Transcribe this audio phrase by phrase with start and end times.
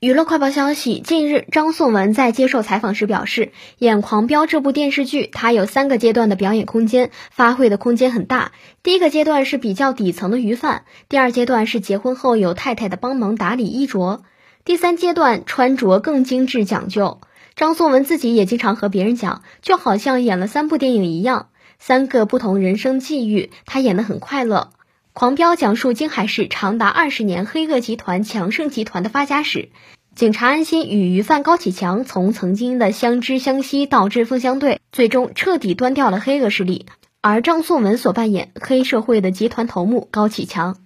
[0.00, 8.52] 娱乐快报消息：近日，张颂文在接受采访时表示，演《狂飙》这部电视剧，他有三个阶段的表演空间，发挥的空间很大。
[8.82, 14.22] 第一个阶段是比较底层的鱼贩，第二阶段是结婚后有太太的帮忙打理衣着，
[14.66, 17.20] 第三阶段穿着更精致讲究。
[17.54, 21.48] 张颂文自己也经常和别人讲，就好像演了三部电影一样，
[21.78, 24.68] 三个不同人生际遇，他演得很快乐。
[25.14, 29.68] 《狂飙》讲述京海市长达二十年黑恶集团强盛集团的发家史，
[30.16, 36.86] 警察安心与鱼贩高启强从曾经的相知相惜到针锋相对，最终彻底端掉了黑恶势力。
[37.20, 40.78] 而张颂文所扮演黑社会的集团头目高启强。